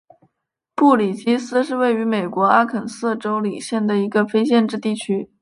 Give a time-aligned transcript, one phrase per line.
[0.73, 5.29] 布里基斯是位于美国阿肯色州李县的一个非建制地区。